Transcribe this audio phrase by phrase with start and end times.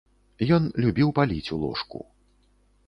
[0.57, 1.99] Ён любіў паліць у ложку.